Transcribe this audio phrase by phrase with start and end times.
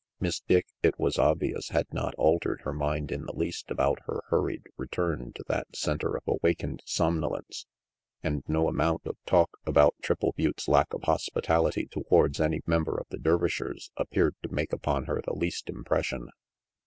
[0.19, 4.23] Miss Dick, it was obvious, had not altered her mind in the least about her
[4.29, 7.67] hurried return to that center of awakened somnolence,
[8.23, 11.85] and no amount of 132 RANGY PETE 133 talk about Triple Butte's lack of hospitality
[11.85, 16.29] towards any member of the Dervishers appeared to make upon her the least impression.